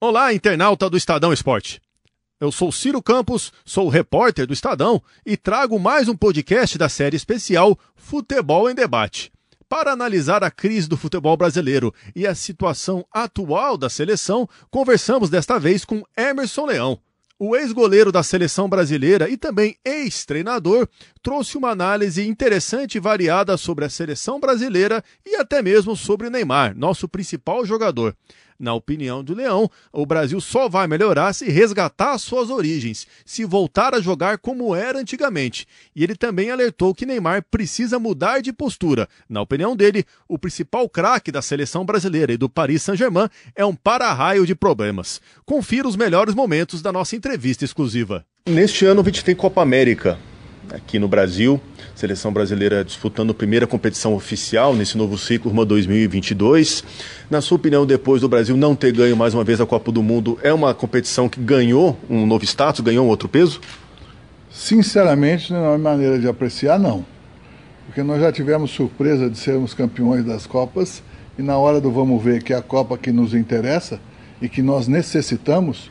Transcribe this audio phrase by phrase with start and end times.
[0.00, 1.82] Olá, internauta do Estadão Esporte.
[2.38, 7.16] Eu sou Ciro Campos, sou repórter do Estadão e trago mais um podcast da série
[7.16, 9.32] especial Futebol em Debate.
[9.68, 15.58] Para analisar a crise do futebol brasileiro e a situação atual da seleção, conversamos desta
[15.58, 17.00] vez com Emerson Leão.
[17.36, 20.88] O ex-goleiro da seleção brasileira e também ex-treinador
[21.20, 26.76] trouxe uma análise interessante e variada sobre a seleção brasileira e até mesmo sobre Neymar,
[26.76, 28.16] nosso principal jogador.
[28.58, 33.94] Na opinião do Leão, o Brasil só vai melhorar se resgatar suas origens, se voltar
[33.94, 35.64] a jogar como era antigamente.
[35.94, 39.08] E ele também alertou que Neymar precisa mudar de postura.
[39.28, 43.74] Na opinião dele, o principal craque da seleção brasileira e do Paris Saint-Germain é um
[43.74, 45.20] para-raio de problemas.
[45.44, 48.26] Confira os melhores momentos da nossa entrevista exclusiva.
[48.44, 50.18] Neste ano a gente tem Copa América
[50.74, 51.60] aqui no Brasil.
[51.94, 56.84] Seleção brasileira disputando a primeira competição oficial nesse novo ciclo rumo 2022.
[57.30, 60.02] Na sua opinião, depois do Brasil não ter ganho mais uma vez a Copa do
[60.02, 63.60] Mundo, é uma competição que ganhou um novo status, ganhou um outro peso?
[64.50, 67.04] Sinceramente, não é maneira de apreciar, não.
[67.86, 71.02] Porque nós já tivemos surpresa de sermos campeões das Copas
[71.38, 74.00] e na hora do vamos ver, que é a Copa que nos interessa
[74.42, 75.90] e que nós necessitamos,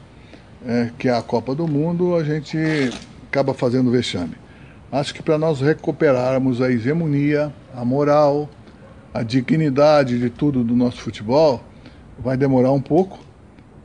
[0.66, 2.58] é, que é a Copa do Mundo, a gente
[3.28, 4.36] acaba fazendo vexame.
[4.92, 8.50] Acho que para nós recuperarmos a hegemonia, a moral,
[9.14, 11.62] a dignidade de tudo do nosso futebol,
[12.18, 13.20] vai demorar um pouco.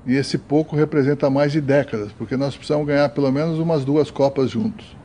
[0.06, 4.10] E esse pouco representa mais de décadas, porque nós precisamos ganhar pelo menos umas duas
[4.10, 4.96] Copas juntos.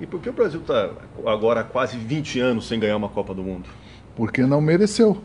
[0.00, 0.90] E por que o Brasil está
[1.26, 3.68] agora há quase 20 anos sem ganhar uma Copa do Mundo?
[4.14, 5.22] Porque não mereceu.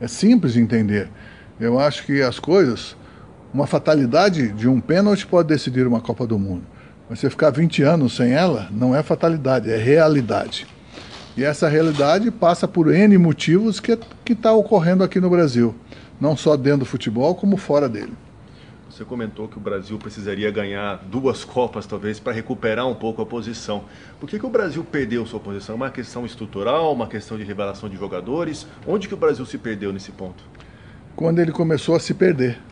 [0.00, 1.10] É simples de entender.
[1.58, 2.96] Eu acho que as coisas,
[3.52, 6.64] uma fatalidade de um pênalti pode decidir uma Copa do Mundo.
[7.10, 10.64] Você ficar 20 anos sem ela não é fatalidade, é realidade.
[11.36, 13.98] E essa realidade passa por N motivos que
[14.30, 15.74] está ocorrendo aqui no Brasil,
[16.20, 18.12] não só dentro do futebol, como fora dele.
[18.88, 23.26] Você comentou que o Brasil precisaria ganhar duas Copas, talvez, para recuperar um pouco a
[23.26, 23.82] posição.
[24.20, 25.74] Por que, que o Brasil perdeu sua posição?
[25.74, 28.68] Uma questão estrutural, uma questão de revelação de jogadores?
[28.86, 30.44] Onde que o Brasil se perdeu nesse ponto?
[31.16, 32.69] Quando ele começou a se perder.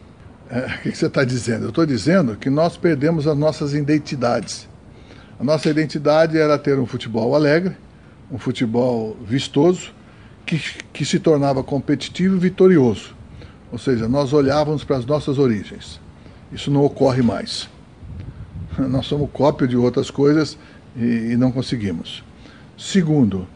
[0.50, 1.64] É, o que, você está dizendo?
[1.64, 4.66] Eu estou dizendo que nós perdemos as nossas identidades.
[5.38, 7.76] A nossa identidade era ter um futebol alegre,
[8.31, 9.92] um futebol vistoso,
[10.47, 10.59] que,
[10.92, 13.14] que se tornava competitivo e vitorioso.
[13.70, 16.00] Ou seja, nós olhávamos para as nossas origens.
[16.50, 17.69] Isso não ocorre mais.
[18.78, 20.56] Nós somos cópia de outras coisas
[20.97, 22.25] e, e não conseguimos.
[22.78, 23.47] Segundo,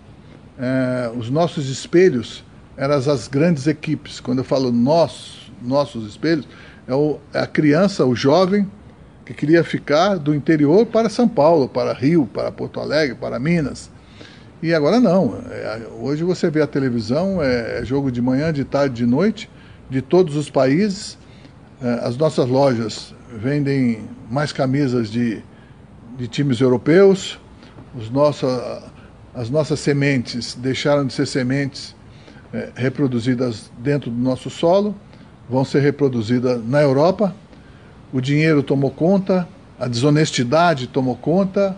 [0.59, 2.45] é, os nossos espelhos
[2.77, 4.21] eram as grandes equipes.
[4.21, 6.47] Quando eu falo nós, nossos espelhos,
[6.87, 8.69] é, o, é a criança, o jovem,
[9.25, 13.91] que queria ficar do interior para São Paulo, para Rio, para Porto Alegre, para Minas.
[14.63, 15.37] E agora não.
[15.51, 19.51] É, hoje você vê a televisão, é, é, jogo de manhã, de tarde, de noite,
[19.89, 21.19] de todos os países.
[21.81, 25.43] É, as nossas lojas vendem mais camisas de,
[26.17, 27.41] de times europeus.
[27.95, 28.47] Os nosso,
[29.35, 31.95] as nossas sementes deixaram de ser sementes
[32.53, 34.95] é, reproduzidas dentro do nosso solo
[35.53, 37.35] vão ser reproduzidas na Europa.
[38.11, 39.47] O dinheiro tomou conta,
[39.79, 41.77] a desonestidade tomou conta.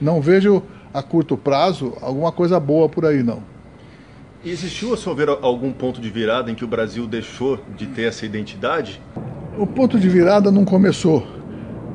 [0.00, 0.60] Não vejo
[0.92, 3.44] a curto prazo alguma coisa boa por aí, não.
[4.44, 8.08] Existiu, a seu ver, algum ponto de virada em que o Brasil deixou de ter
[8.08, 9.00] essa identidade?
[9.56, 11.24] O ponto de virada não começou.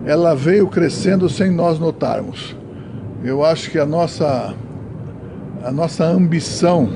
[0.05, 2.55] Ela veio crescendo sem nós notarmos.
[3.21, 4.55] Eu acho que a nossa,
[5.61, 6.87] a nossa ambição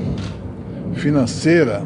[0.93, 1.85] financeira,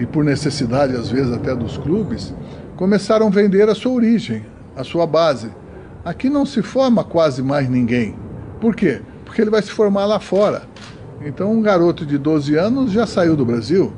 [0.00, 2.34] e por necessidade às vezes até dos clubes,
[2.74, 5.50] começaram a vender a sua origem, a sua base.
[6.02, 8.16] Aqui não se forma quase mais ninguém.
[8.58, 9.02] Por quê?
[9.26, 10.62] Porque ele vai se formar lá fora.
[11.20, 13.92] Então um garoto de 12 anos já saiu do Brasil.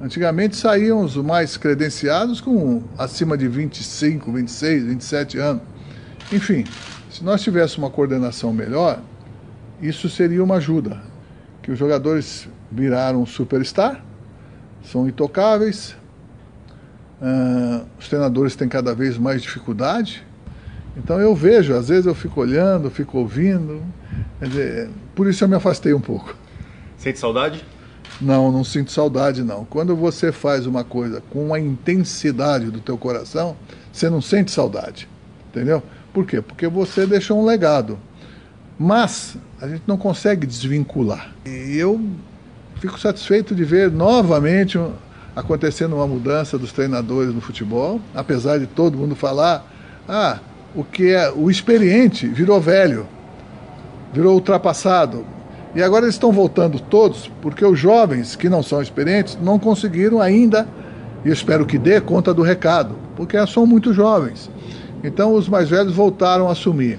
[0.00, 5.62] Antigamente saíam os mais credenciados com acima de 25, 26, 27 anos.
[6.32, 6.64] Enfim,
[7.10, 9.02] se nós tivéssemos uma coordenação melhor,
[9.82, 11.02] isso seria uma ajuda.
[11.60, 14.04] Que os jogadores viraram superstar,
[14.90, 15.94] são intocáveis.
[17.20, 20.24] Uh, os treinadores têm cada vez mais dificuldade.
[20.96, 23.82] Então eu vejo, às vezes eu fico olhando, fico ouvindo.
[24.40, 26.34] Dizer, por isso eu me afastei um pouco.
[26.96, 27.64] Sente saudade?
[28.20, 29.64] Não, não sinto saudade não.
[29.64, 33.56] Quando você faz uma coisa com a intensidade do teu coração,
[33.92, 35.08] você não sente saudade.
[35.50, 35.82] Entendeu?
[36.12, 36.40] Por quê?
[36.40, 37.98] Porque você deixou um legado.
[38.78, 41.32] Mas a gente não consegue desvincular.
[41.44, 42.00] E eu
[42.80, 44.78] fico satisfeito de ver novamente
[45.34, 49.64] acontecendo uma mudança dos treinadores no futebol, apesar de todo mundo falar,
[50.08, 50.38] ah,
[50.74, 53.06] o que é o experiente virou velho,
[54.12, 55.24] virou ultrapassado.
[55.74, 60.20] E agora eles estão voltando todos, porque os jovens que não são experientes não conseguiram
[60.20, 60.66] ainda,
[61.24, 62.96] e espero que dê conta do recado.
[63.16, 64.48] porque são muito jovens.
[65.02, 66.98] Então os mais velhos voltaram a assumir.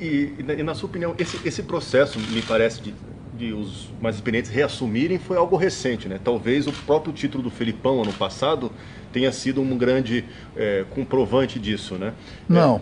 [0.00, 2.94] E, e na sua opinião, esse, esse processo, me parece, de,
[3.38, 6.18] de os mais experientes reassumirem foi algo recente, né?
[6.22, 8.72] Talvez o próprio título do Felipão ano passado
[9.12, 10.24] tenha sido um grande
[10.56, 12.12] é, comprovante disso, né?
[12.48, 12.80] Não, é...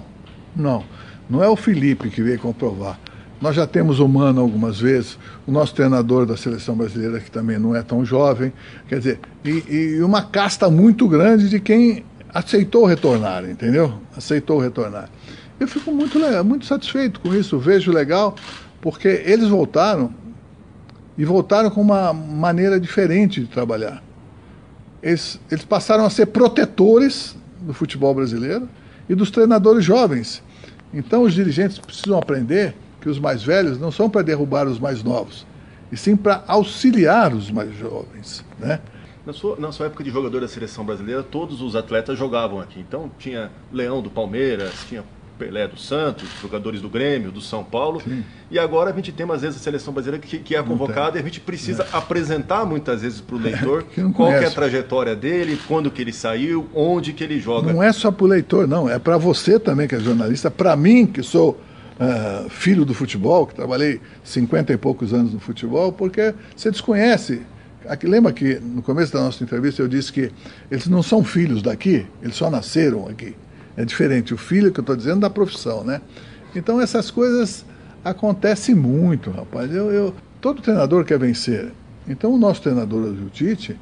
[0.56, 0.84] não.
[1.28, 2.98] Não é o Felipe que veio comprovar.
[3.38, 7.58] Nós já temos o Mano algumas vezes, o nosso treinador da seleção brasileira, que também
[7.58, 8.50] não é tão jovem,
[8.88, 14.00] quer dizer, e, e uma casta muito grande de quem aceitou retornar, entendeu?
[14.16, 15.10] Aceitou retornar.
[15.60, 18.34] Eu fico muito, muito satisfeito com isso, vejo legal,
[18.80, 20.14] porque eles voltaram
[21.16, 24.02] e voltaram com uma maneira diferente de trabalhar.
[25.02, 28.68] Eles, eles passaram a ser protetores do futebol brasileiro
[29.08, 30.42] e dos treinadores jovens.
[30.92, 35.02] Então os dirigentes precisam aprender que os mais velhos não são para derrubar os mais
[35.02, 35.46] novos,
[35.92, 38.80] e sim para auxiliar os mais jovens, né?
[39.24, 42.78] Na sua, na sua época de jogador da seleção brasileira, todos os atletas jogavam aqui.
[42.78, 45.04] Então tinha Leão do Palmeiras, tinha
[45.38, 48.00] Pelé do Santos, jogadores do Grêmio, do São Paulo.
[48.00, 48.24] Sim.
[48.50, 51.20] E agora a gente tem, às vezes, a seleção brasileira que, que é convocada e
[51.20, 51.96] a gente precisa é.
[51.96, 53.84] apresentar muitas vezes para o leitor
[54.14, 57.72] qual é a trajetória dele, quando que ele saiu, onde que ele joga.
[57.72, 58.88] Não é só para o leitor, não.
[58.88, 61.60] É para você também, que é jornalista, para mim, que sou
[62.00, 67.42] uh, filho do futebol, que trabalhei 50 e poucos anos no futebol, porque você desconhece.
[67.88, 70.30] Aqui, lembra que no começo da nossa entrevista eu disse que
[70.70, 73.34] eles não são filhos daqui, eles só nasceram aqui.
[73.76, 76.00] É diferente o filho que eu estou dizendo da profissão, né?
[76.54, 77.64] Então essas coisas
[78.02, 79.74] acontecem muito, rapaz.
[79.74, 81.72] Eu, eu, todo treinador quer vencer.
[82.08, 83.76] Então o nosso treinador, o Tite,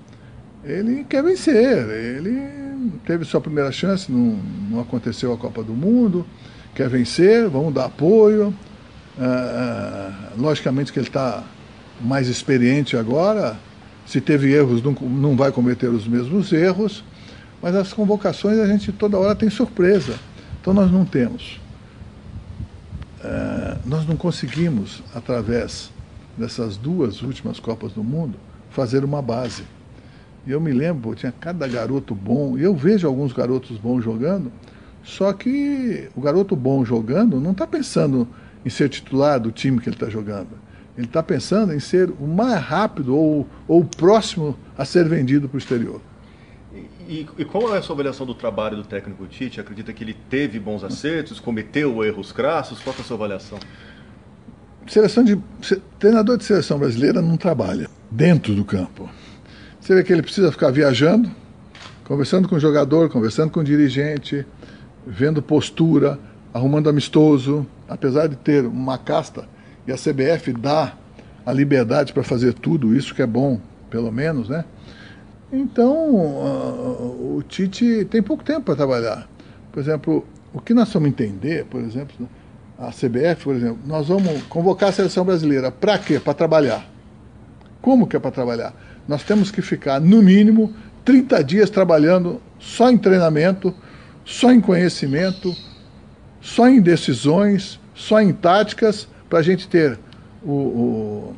[0.65, 1.89] ele quer vencer.
[1.89, 4.39] Ele teve sua primeira chance, não,
[4.71, 6.27] não aconteceu a Copa do Mundo,
[6.75, 8.53] quer vencer, vamos dar apoio.
[9.19, 11.45] Ah, ah logicamente que ele está
[12.01, 13.57] mais experiente agora.
[14.07, 17.05] Se teve erros, não, não vai cometer os mesmos erros.
[17.65, 20.19] Mas as convocações a gente toda hora tem surpresa.
[20.61, 21.59] Então nós não temos.
[23.25, 25.91] É, nós não conseguimos, através
[26.37, 28.37] dessas duas últimas Copas do Mundo,
[28.69, 29.63] fazer uma base.
[30.47, 34.53] E eu me lembro, tinha cada garoto bom, e eu vejo alguns garotos bons jogando,
[35.03, 38.29] só que o garoto bom jogando não está pensando
[38.63, 40.51] em ser titular do time que ele está jogando.
[40.99, 45.57] Ele está pensando em ser o mais rápido ou, ou próximo a ser vendido para
[45.57, 46.03] o exterior.
[47.09, 49.61] E, e, qual é a sua avaliação do trabalho do técnico Tite?
[49.61, 52.81] Acredita que ele teve bons acertos, cometeu erros crassos?
[52.81, 53.59] Qual é a sua avaliação?
[54.87, 55.41] Seleção de,
[55.99, 59.09] treinador de seleção brasileira não trabalha dentro do campo.
[59.81, 61.31] Você vê que ele precisa ficar viajando,
[62.05, 64.45] conversando com o jogador, conversando com o dirigente,
[65.07, 66.19] vendo postura,
[66.53, 67.67] arrumando amistoso.
[67.89, 69.49] Apesar de ter uma casta
[69.87, 70.95] e a CBF dá
[71.47, 73.61] a liberdade para fazer tudo isso, que é bom,
[73.91, 74.65] pelo menos, né?
[75.55, 79.29] Então, uh, o Tite tem pouco tempo para trabalhar.
[79.71, 82.29] Por exemplo, o que nós vamos entender, por exemplo,
[82.79, 85.71] a CBF, por exemplo, nós vamos convocar a seleção brasileira.
[85.71, 86.19] Para quê?
[86.19, 86.85] Para trabalhar.
[87.81, 88.75] Como que é para trabalhar?
[89.07, 90.75] Nós temos que ficar, no mínimo,
[91.05, 93.73] 30 dias trabalhando só em treinamento,
[94.25, 95.55] só em conhecimento,
[96.41, 99.99] só em decisões, só em táticas, para a gente ter
[100.43, 101.37] o, o,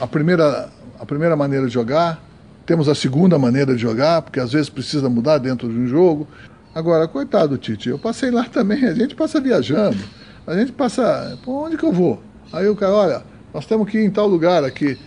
[0.00, 0.68] a, primeira,
[0.98, 2.22] a primeira maneira de jogar,
[2.64, 6.26] temos a segunda maneira de jogar, porque às vezes precisa mudar dentro de um jogo.
[6.74, 9.98] Agora, coitado Tite, eu passei lá também, a gente passa viajando,
[10.46, 12.22] a gente passa, onde que eu vou?
[12.52, 13.22] Aí o cara, olha,
[13.52, 14.98] nós temos que ir em tal lugar aqui,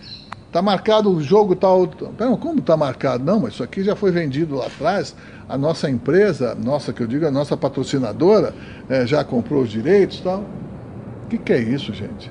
[0.52, 1.86] tá marcado o jogo tal.
[1.88, 3.24] Pera, como tá marcado?
[3.24, 5.14] Não, mas isso aqui já foi vendido lá atrás,
[5.48, 8.54] a nossa empresa, nossa, que eu digo, a nossa patrocinadora,
[8.88, 10.44] é, já comprou os direitos e tal.
[11.24, 12.30] O que, que é isso, gente?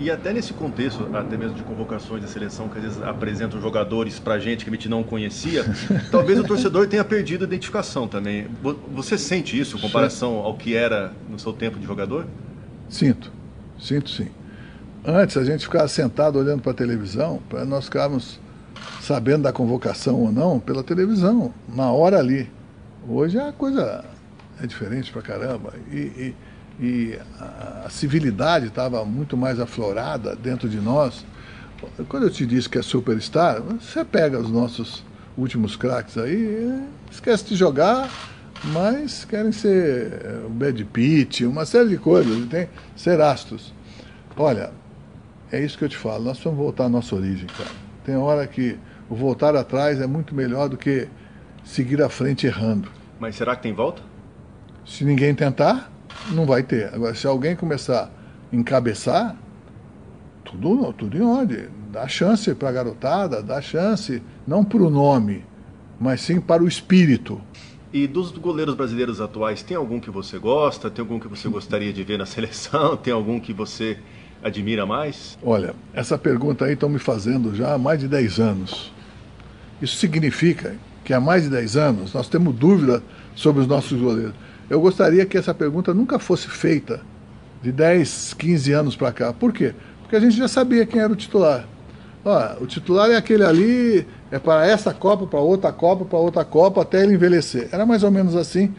[0.00, 4.18] E até nesse contexto, até mesmo de convocações da seleção, que às vezes apresentam jogadores
[4.20, 5.64] pra gente que a gente não conhecia,
[6.10, 8.46] talvez o torcedor tenha perdido a identificação também.
[8.94, 12.26] Você sente isso em comparação ao que era no seu tempo de jogador?
[12.88, 13.32] Sinto,
[13.78, 14.28] sinto sim.
[15.04, 18.38] Antes a gente ficava sentado olhando para a televisão, para nós ficarmos
[19.00, 22.48] sabendo da convocação ou não pela televisão, na hora ali.
[23.08, 24.04] Hoje a coisa
[24.62, 25.72] é diferente pra caramba.
[25.90, 26.34] E, e
[26.80, 31.24] e a, civilidade estava muito mais aflorada dentro de nós.
[32.08, 35.04] Quando eu te disse que é superstar, você pega os nossos
[35.36, 38.10] últimos craques aí, esquece de jogar,
[38.64, 43.72] mas querem ser eh, o Bad Pitt, uma série de coisas, tem ser astros.
[44.36, 44.72] Olha,
[45.50, 47.70] é isso que eu te falo, nós vamos voltar à nossa origem, cara.
[48.04, 48.76] Tem hora que
[49.08, 51.08] o voltar atrás é muito melhor do que
[51.64, 52.90] seguir à frente errando.
[53.18, 54.02] Mas será que tem volta?
[54.84, 55.90] Se ninguém tentar,
[56.30, 56.92] não vai ter.
[56.94, 58.10] Agora, se alguém começar
[58.52, 59.36] a encabeçar,
[60.44, 61.66] tudo, tudo em ordem.
[61.92, 65.44] Dá chance para a garotada, dá chance, não para o nome,
[66.00, 67.40] mas sim para o espírito.
[67.92, 70.90] E dos goleiros brasileiros atuais, tem algum que você gosta?
[70.90, 72.96] Tem algum que você gostaria de ver na seleção?
[72.96, 73.98] Tem algum que você
[74.42, 75.38] admira mais?
[75.42, 78.92] Olha, essa pergunta aí estão me fazendo já há mais de 10 anos.
[79.80, 83.02] Isso significa que há mais de 10 anos nós temos dúvida
[83.34, 84.34] sobre os nossos goleiros.
[84.68, 87.00] Eu gostaria que essa pergunta nunca fosse feita
[87.62, 89.32] de 10, 15 anos para cá.
[89.32, 89.74] Por quê?
[90.02, 91.66] Porque a gente já sabia quem era o titular.
[92.24, 96.44] Ó, o titular é aquele ali, é para essa Copa, para outra Copa, para outra
[96.44, 97.68] Copa, até ele envelhecer.
[97.72, 98.74] Era mais ou menos assim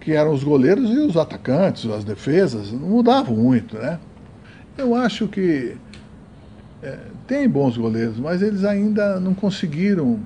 [0.00, 3.98] que eram os goleiros e os atacantes, as defesas, não mudavam muito, né?
[4.76, 5.76] Eu acho que
[6.82, 10.20] é, tem bons goleiros, mas eles ainda não conseguiram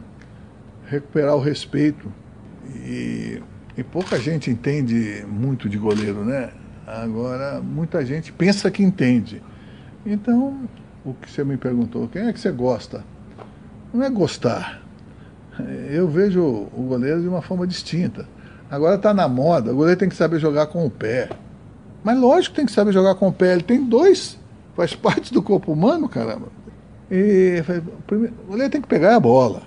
[0.87, 2.12] recuperar o respeito.
[2.77, 3.41] E,
[3.76, 6.50] e pouca gente entende muito de goleiro, né?
[6.87, 9.43] Agora, muita gente pensa que entende.
[10.05, 10.69] Então,
[11.05, 13.05] o que você me perguntou, quem é que você gosta?
[13.93, 14.83] Não é gostar.
[15.91, 18.26] Eu vejo o goleiro de uma forma distinta.
[18.71, 21.29] Agora está na moda, o goleiro tem que saber jogar com o pé.
[22.02, 23.52] Mas lógico que tem que saber jogar com o pé.
[23.52, 24.38] Ele tem dois,
[24.75, 26.49] faz parte do corpo humano, caramba.
[27.11, 27.62] E
[28.11, 29.62] o goleiro tem que pegar a bola.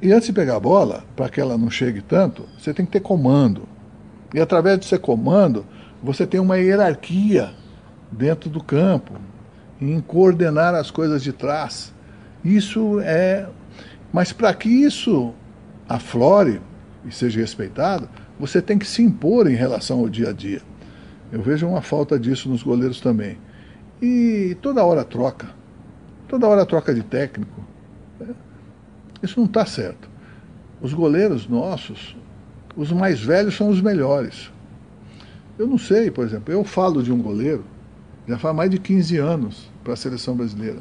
[0.00, 2.92] E antes de pegar a bola, para que ela não chegue tanto, você tem que
[2.92, 3.62] ter comando.
[4.32, 5.66] E através de ser comando,
[6.02, 7.50] você tem uma hierarquia
[8.10, 9.14] dentro do campo
[9.80, 11.92] em coordenar as coisas de trás.
[12.44, 13.48] Isso é.
[14.12, 15.34] Mas para que isso
[15.88, 16.60] aflore
[17.04, 20.62] e seja respeitado, você tem que se impor em relação ao dia a dia.
[21.32, 23.36] Eu vejo uma falta disso nos goleiros também.
[24.00, 25.48] E toda hora troca.
[26.28, 27.67] Toda hora troca de técnico.
[29.22, 30.08] Isso não está certo.
[30.80, 32.16] Os goleiros nossos,
[32.76, 34.50] os mais velhos são os melhores.
[35.58, 37.64] Eu não sei, por exemplo, eu falo de um goleiro
[38.28, 40.80] já faz mais de 15 anos para a seleção brasileira.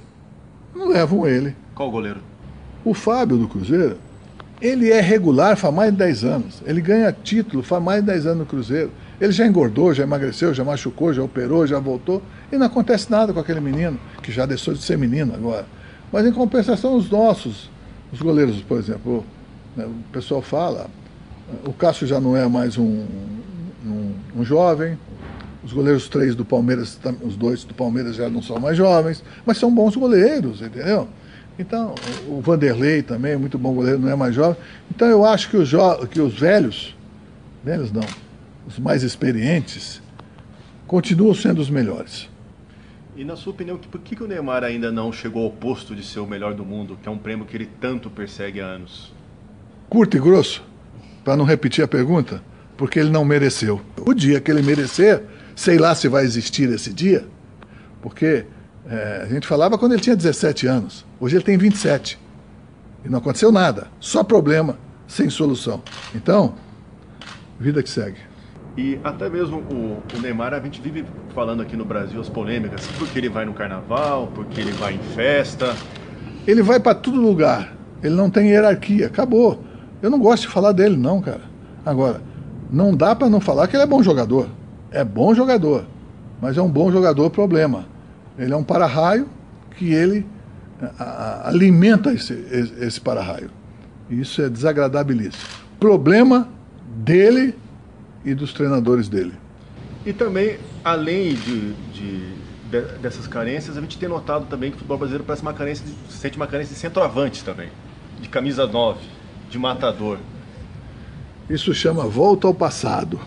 [0.75, 1.55] Não levam ele.
[1.73, 2.19] Qual goleiro?
[2.83, 3.97] O Fábio do Cruzeiro,
[4.61, 6.61] ele é regular faz mais de 10 anos.
[6.65, 8.91] Ele ganha título faz mais de 10 anos no Cruzeiro.
[9.19, 12.21] Ele já engordou, já emagreceu, já machucou, já operou, já voltou.
[12.51, 15.65] E não acontece nada com aquele menino, que já deixou de ser menino agora.
[16.11, 17.71] Mas em compensação, os nossos,
[18.11, 19.25] os goleiros, por exemplo,
[19.75, 20.89] né, o pessoal fala,
[21.65, 23.05] o Cássio já não é mais um,
[23.85, 24.97] um, um jovem,
[25.63, 29.57] os goleiros três do Palmeiras, os dois do Palmeiras já não são mais jovens, mas
[29.57, 31.07] são bons goleiros, entendeu?
[31.59, 31.95] Então,
[32.27, 34.55] o Vanderlei também, muito bom goleiro, não é mais jovem.
[34.89, 35.71] Então eu acho que os,
[36.09, 36.95] que os velhos,
[37.63, 38.05] velhos não,
[38.67, 40.01] os mais experientes,
[40.85, 42.29] continuam sendo os melhores.
[43.17, 46.05] E na sua opinião, por que, que o Neymar ainda não chegou ao posto de
[46.05, 49.11] ser o melhor do mundo, que é um prêmio que ele tanto persegue há anos?
[49.89, 50.63] Curto e grosso,
[51.25, 52.43] para não repetir a pergunta,
[52.77, 53.81] porque ele não mereceu.
[54.05, 55.23] O dia que ele merecer,
[55.57, 57.25] Sei lá se vai existir esse dia,
[57.99, 58.45] porque
[58.87, 61.03] é, a gente falava quando ele tinha 17 anos.
[61.19, 62.19] Hoje ele tem 27.
[63.03, 63.87] E não aconteceu nada.
[63.99, 65.81] Só problema, sem solução.
[66.13, 66.53] Então,
[67.59, 68.19] vida que segue.
[68.77, 71.03] E até mesmo o, o, Neymar, a gente vive
[71.33, 74.99] falando aqui no Brasil as polêmicas, porque ele vai no carnaval, porque ele vai em
[75.15, 75.75] festa.
[76.45, 77.73] Ele vai para todo lugar.
[78.03, 79.07] Ele não tem hierarquia.
[79.07, 79.63] Acabou.
[80.01, 81.41] Eu não gosto de falar dele, não, cara.
[81.83, 82.21] Agora,
[82.71, 84.47] não dá para não falar que ele é bom jogador
[84.91, 85.85] é bom jogador,
[86.41, 87.85] mas é um bom jogador problema.
[88.37, 89.27] Ele é um para-raio
[89.75, 90.25] que ele
[90.99, 92.33] a, alimenta esse,
[92.79, 93.49] esse para-raio.
[94.09, 95.43] Isso é desagradabilíssimo.
[95.79, 96.47] Problema
[96.97, 97.55] dele
[98.27, 99.33] e dos treinadores dele.
[100.05, 102.33] E também, além de, de,
[102.69, 105.85] de, dessas carências, a gente tem notado também que o futebol brasileiro parece uma carência,
[105.85, 107.69] de, sente uma carência de centroavante também,
[108.21, 108.99] de camisa 9,
[109.49, 110.17] de matador.
[111.49, 113.19] Isso chama volta ao passado.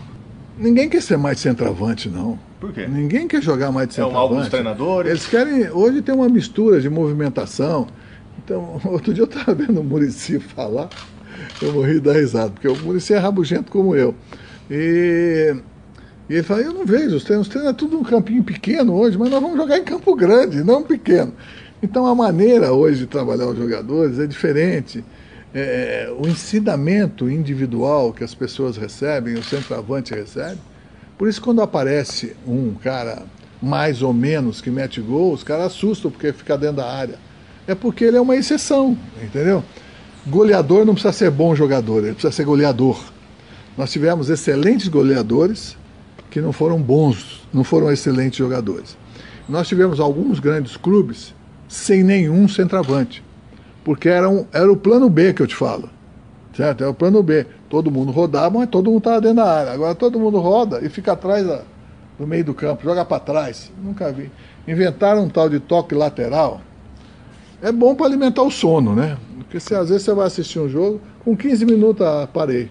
[0.57, 2.37] Ninguém quer ser mais centroavante, não.
[2.59, 2.85] Por quê?
[2.87, 4.15] Ninguém quer jogar mais de centroavante.
[4.15, 5.09] É um álbum dos treinadores?
[5.09, 5.69] Eles querem.
[5.71, 7.87] Hoje tem uma mistura de movimentação.
[8.43, 10.89] Então, outro dia eu estava vendo o Murici falar,
[11.61, 14.13] eu morri da risada, porque o Murici é rabugento como eu.
[14.71, 15.53] E,
[16.29, 18.95] e ele fala: Eu não vejo, os treinos, os treinos é tudo um campinho pequeno
[18.95, 21.33] hoje, mas nós vamos jogar em campo grande, não pequeno.
[21.83, 25.03] Então, a maneira hoje de trabalhar os jogadores é diferente
[25.53, 30.59] é, o ensinamento individual que as pessoas recebem, o centroavante recebe.
[31.17, 33.23] Por isso, quando aparece um cara
[33.61, 37.19] mais ou menos que mete gol, os caras assustam porque fica dentro da área.
[37.67, 39.63] É porque ele é uma exceção, entendeu?
[40.25, 42.99] Goleador não precisa ser bom jogador, ele precisa ser goleador.
[43.77, 45.77] Nós tivemos excelentes goleadores
[46.29, 48.97] que não foram bons, não foram excelentes jogadores.
[49.47, 51.33] Nós tivemos alguns grandes clubes
[51.67, 53.23] sem nenhum centroavante
[53.83, 55.89] porque era, um, era o plano B que eu te falo.
[56.55, 56.83] Certo?
[56.83, 57.45] É o plano B.
[57.69, 59.71] Todo mundo rodava, mas todo mundo estava dentro da área.
[59.71, 61.61] Agora todo mundo roda e fica atrás da,
[62.19, 63.71] do meio do campo, joga para trás.
[63.81, 64.29] Nunca vi.
[64.67, 66.61] Inventaram um tal de toque lateral.
[67.61, 69.17] É bom para alimentar o sono, né?
[69.37, 72.69] Porque se às vezes você vai assistir um jogo, com 15 minutos parei.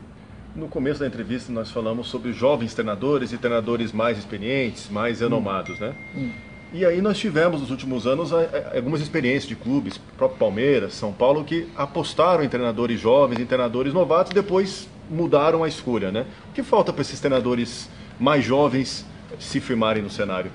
[0.54, 5.78] No começo da entrevista nós falamos sobre jovens treinadores e treinadores mais experientes, mais renomados,
[5.78, 5.94] né?
[6.14, 6.30] Hum.
[6.72, 8.30] E aí nós tivemos nos últimos anos
[8.74, 13.92] algumas experiências de clubes, próprio Palmeiras, São Paulo, que apostaram em treinadores jovens, em treinadores
[13.92, 16.26] novatos, e depois mudaram a escolha, né?
[16.50, 17.88] O que falta para esses treinadores
[18.20, 19.04] mais jovens
[19.38, 20.50] se firmarem no cenário?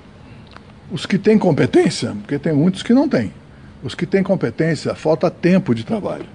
[0.89, 3.33] Os que têm competência, porque tem muitos que não têm.
[3.83, 6.25] Os que têm competência, falta tempo de trabalho.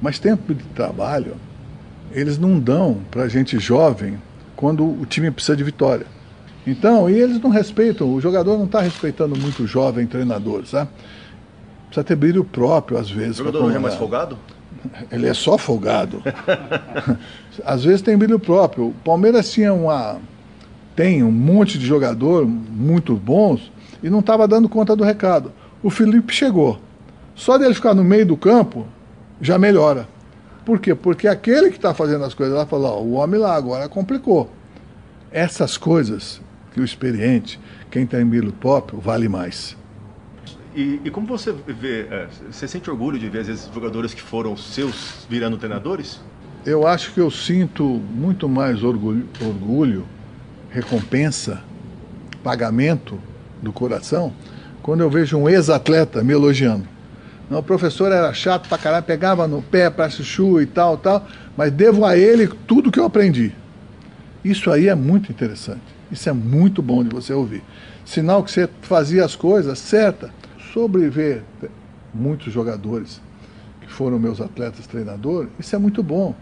[0.00, 1.36] Mas tempo de trabalho,
[2.12, 4.20] eles não dão para gente jovem
[4.56, 6.06] quando o time precisa de vitória.
[6.66, 10.90] Então, e eles não respeitam, o jogador não está respeitando muito o jovem treinador, sabe?
[11.86, 13.40] Precisa ter brilho próprio, às vezes.
[13.40, 14.38] O jogador não é mais folgado?
[15.10, 16.22] Ele é só folgado.
[17.64, 18.88] às vezes tem brilho próprio.
[18.88, 20.18] O Palmeiras tinha uma.
[20.94, 25.52] tem um monte de jogador muito bons e não estava dando conta do recado.
[25.82, 26.78] O Felipe chegou.
[27.34, 28.86] Só dele ficar no meio do campo
[29.40, 30.06] já melhora.
[30.64, 30.94] Por quê?
[30.94, 34.50] Porque aquele que está fazendo as coisas lá falou: o homem lá agora complicou.
[35.32, 36.40] Essas coisas
[36.72, 37.58] que o experiente,
[37.90, 39.76] quem está em Pop, vale mais.
[40.74, 44.22] E, e, como você vê, é, você sente orgulho de ver, às vezes, jogadores que
[44.22, 46.20] foram seus virando treinadores?
[46.64, 50.06] Eu acho que eu sinto muito mais orgulho, orgulho
[50.70, 51.64] recompensa,
[52.44, 53.18] pagamento
[53.60, 54.32] do coração,
[54.82, 56.86] quando eu vejo um ex-atleta me elogiando.
[57.50, 61.26] O professor era chato pra caralho, pegava no pé para chuchu e tal, tal,
[61.56, 63.52] mas devo a ele tudo que eu aprendi.
[64.44, 65.82] Isso aí é muito interessante.
[66.12, 67.62] Isso é muito bom de você ouvir.
[68.04, 70.30] Sinal que você fazia as coisas certas.
[70.72, 71.42] Sobre ver
[72.14, 73.20] muitos jogadores
[73.80, 76.34] que foram meus atletas treinadores, isso é muito bom.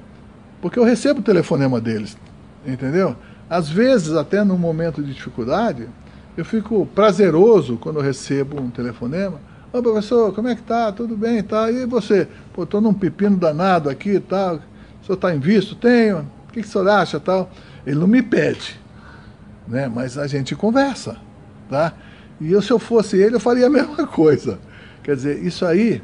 [0.61, 2.19] Porque eu recebo o telefonema deles,
[2.67, 3.17] entendeu?
[3.49, 5.89] Às vezes, até num momento de dificuldade,
[6.37, 9.41] eu fico prazeroso quando eu recebo um telefonema.
[9.73, 10.91] Ô professor, como é que tá?
[10.93, 11.71] Tudo bem, tá?
[11.71, 12.29] E você?
[12.53, 14.57] Pô, tô num pepino danado aqui e tal.
[14.57, 15.75] O senhor está em visto?
[15.75, 16.21] Tenho.
[16.49, 17.51] O que, que o senhor acha tal?
[17.87, 18.79] Ele não me pede
[19.69, 19.91] né?
[19.93, 21.17] Mas a gente conversa,
[21.69, 21.93] tá?
[22.41, 24.59] E eu, se eu fosse ele, eu faria a mesma coisa.
[25.03, 26.03] Quer dizer, isso aí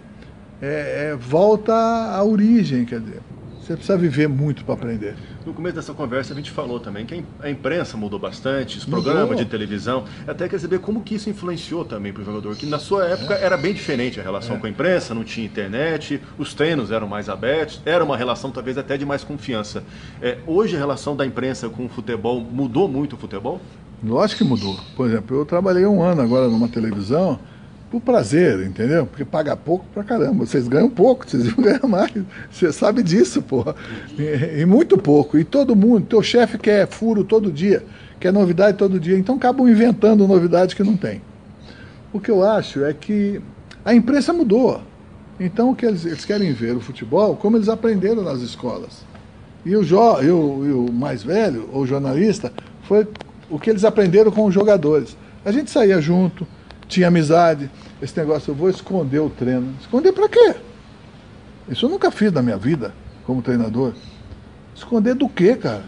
[0.60, 3.20] é, é volta à origem, quer dizer.
[3.64, 5.16] Você precisa viver muito para aprender.
[5.46, 9.22] No começo dessa conversa a gente falou também que a imprensa mudou bastante, os programas
[9.22, 9.42] mudou.
[9.42, 10.04] de televisão.
[10.28, 13.32] Até quer saber como que isso influenciou também para o jogador, que na sua época
[13.32, 13.42] é.
[13.42, 14.58] era bem diferente a relação é.
[14.58, 18.76] com a imprensa, não tinha internet, os treinos eram mais abertos, era uma relação talvez
[18.76, 19.82] até de mais confiança.
[20.20, 23.62] É, hoje a relação da imprensa com o futebol mudou muito o futebol?
[24.02, 24.78] Lógico que mudou.
[24.94, 27.40] Por exemplo, eu trabalhei um ano agora numa televisão
[27.94, 29.06] por prazer, entendeu?
[29.06, 30.44] Porque paga pouco pra caramba.
[30.44, 32.12] Vocês ganham pouco, vocês vão ganhar mais.
[32.50, 33.76] Você sabe disso, porra.
[34.18, 35.38] E, e, muito pouco.
[35.38, 37.84] E todo mundo, teu chefe quer furo todo dia,
[38.18, 39.16] quer novidade todo dia.
[39.16, 41.22] Então acabam inventando novidade que não tem.
[42.12, 43.40] O que eu acho é que
[43.84, 44.80] a imprensa mudou.
[45.38, 49.04] Então o que eles, eles querem ver o futebol como eles aprenderam nas escolas.
[49.64, 52.52] E o, jo, e o, e o mais velho, ou jornalista,
[52.82, 53.06] foi
[53.48, 55.16] o que eles aprenderam com os jogadores.
[55.44, 56.46] A gente saía junto,
[56.88, 57.70] tinha amizade.
[58.00, 59.74] Esse negócio, eu vou esconder o treino.
[59.80, 60.54] Esconder para quê?
[61.68, 62.94] Isso eu nunca fiz na minha vida
[63.24, 63.94] como treinador.
[64.74, 65.84] Esconder do quê, cara?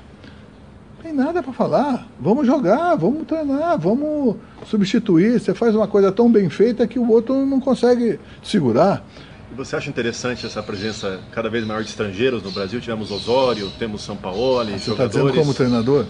[0.96, 2.08] Não tem nada para falar.
[2.18, 5.38] Vamos jogar, vamos treinar, vamos substituir.
[5.38, 9.04] Você faz uma coisa tão bem feita que o outro não consegue segurar.
[9.52, 12.80] E você acha interessante essa presença cada vez maior de estrangeiros no Brasil?
[12.80, 14.90] Tivemos Osório, temos São Paulo, ah, você jogadores.
[14.90, 16.06] Está dizendo como treinador?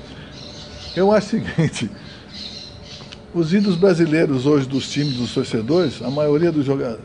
[0.95, 1.91] Eu acho o seguinte:
[3.37, 7.05] os ídolos brasileiros hoje dos times, dos torcedores, a maioria dos jogadores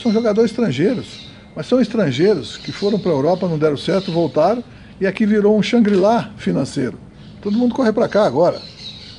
[0.00, 4.62] são jogadores estrangeiros, mas são estrangeiros que foram para a Europa, não deram certo, voltaram
[5.00, 6.98] e aqui virou um Shangri-La financeiro.
[7.40, 8.60] Todo mundo corre para cá agora.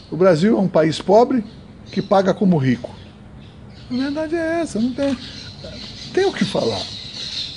[0.10, 1.44] O Brasil é um país pobre
[1.92, 2.96] que paga como rico.
[3.92, 5.18] A verdade é essa, não tem,
[6.14, 6.82] tem o que falar.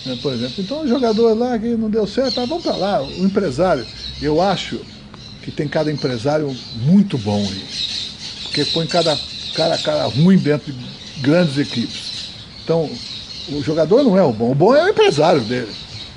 [0.06, 3.02] Né, por exemplo, então o jogador lá que não deu certo, tá, vamos para lá.
[3.02, 3.86] O empresário,
[4.20, 4.80] eu acho
[5.42, 6.52] que tem cada empresário
[6.84, 7.91] muito bom aí
[8.52, 9.18] porque põe cada
[9.54, 10.84] cara cara ruim dentro de
[11.20, 12.28] grandes equipes.
[12.62, 12.88] Então,
[13.48, 15.72] o jogador não é o bom, o bom é o empresário dele.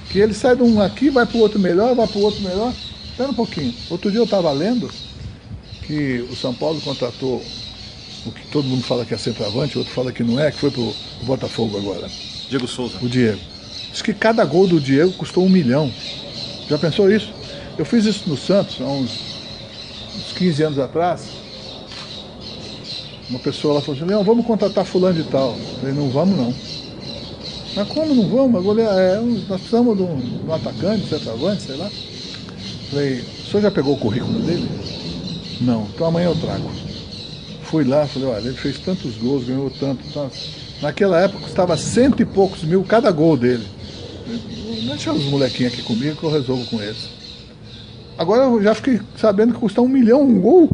[0.09, 2.41] Que ele sai de um aqui, vai para o outro melhor, vai para o outro
[2.41, 2.73] melhor.
[3.09, 3.73] Espera um pouquinho.
[3.89, 4.91] Outro dia eu estava lendo
[5.83, 7.41] que o São Paulo contratou
[8.25, 10.71] o que todo mundo fala que é centroavante, outro fala que não é, que foi
[10.71, 12.09] para o Botafogo agora.
[12.49, 12.97] Diego Souza.
[13.01, 13.39] O Diego.
[13.91, 15.91] Diz que cada gol do Diego custou um milhão.
[16.69, 17.33] Já pensou isso?
[17.77, 19.11] Eu fiz isso no Santos há uns,
[20.17, 21.34] uns 15 anos atrás
[23.29, 25.55] uma pessoa lá falou assim, Leão, vamos contratar fulano de tal.
[25.57, 26.53] Eu falei, não vamos não.
[27.75, 28.59] Mas como não vamos?
[28.59, 31.85] Agora é, nós precisamos de um, de um atacante, centroavante, sei lá.
[31.85, 34.69] Eu falei, o senhor já pegou o currículo dele?
[35.61, 36.69] Não, então amanhã eu trago.
[37.63, 40.37] Fui lá, falei, olha, ele fez tantos gols, ganhou tanto, tanto.
[40.81, 43.65] Naquela época custava cento e poucos mil cada gol dele.
[44.87, 47.09] Deixa os molequinhos aqui comigo que eu resolvo com eles.
[48.17, 50.69] Agora eu já fiquei sabendo que custa um milhão um gol.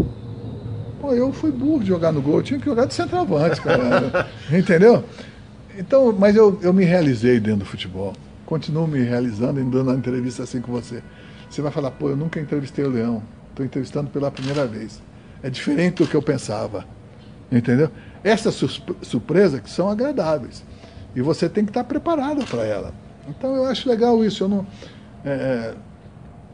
[1.01, 4.29] Pô, eu fui burro de jogar no gol, eu tinha que jogar de centroavante, cara.
[4.53, 5.03] Entendeu?
[5.75, 8.13] Então, mas eu, eu me realizei dentro do futebol.
[8.45, 11.01] Continuo me realizando e dando uma entrevista assim com você.
[11.49, 13.23] Você vai falar, pô, eu nunca entrevistei o Leão.
[13.49, 15.01] Estou entrevistando pela primeira vez.
[15.41, 16.85] É diferente do que eu pensava.
[17.51, 17.89] Entendeu?
[18.23, 18.53] Essas
[19.01, 20.63] surpresas que são agradáveis.
[21.15, 22.93] E você tem que estar preparado para ela.
[23.27, 24.43] Então eu acho legal isso.
[24.43, 24.67] Eu não,
[25.25, 25.73] é, é,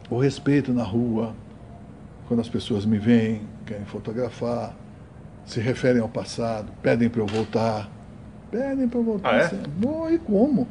[0.10, 1.36] o respeito na rua,
[2.28, 4.74] quando as pessoas me veem, querem fotografar,
[5.46, 7.90] se referem ao passado, pedem para eu voltar.
[8.50, 9.34] Pedem para eu voltar.
[9.34, 9.52] Ah, é?
[9.78, 10.68] Bom, e como?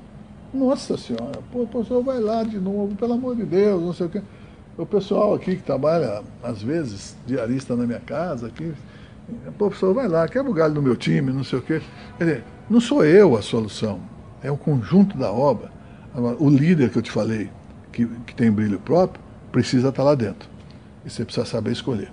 [0.53, 4.07] Nossa senhora, pô, o pessoal vai lá de novo, pelo amor de Deus, não sei
[4.07, 4.23] o quê.
[4.79, 8.73] O pessoal aqui que trabalha, às vezes, diarista na minha casa, aqui,
[9.59, 11.83] pessoal vai lá, quebra o galho do meu time, não sei o quê.
[12.19, 14.01] Quer dizer, não sou eu a solução,
[14.43, 15.71] é o conjunto da obra.
[16.15, 17.51] Agora, o líder que eu te falei,
[17.93, 20.49] que, que tem brilho próprio, precisa estar lá dentro.
[21.05, 22.11] E você precisa saber escolher.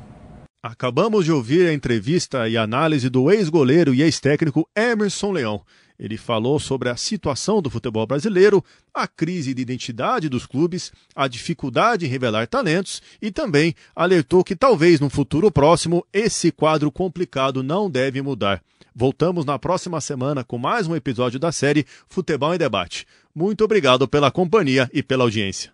[0.65, 5.62] Acabamos de ouvir a entrevista e análise do ex-goleiro e ex-técnico Emerson Leão.
[5.99, 11.28] Ele falou sobre a situação do futebol brasileiro, a crise de identidade dos clubes, a
[11.28, 17.62] dificuldade em revelar talentos e também alertou que talvez no futuro próximo esse quadro complicado
[17.62, 18.63] não deve mudar.
[18.95, 23.06] Voltamos na próxima semana com mais um episódio da série Futebol em Debate.
[23.36, 25.73] Muito obrigado pela companhia e pela audiência.